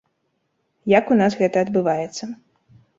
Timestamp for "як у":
0.97-1.19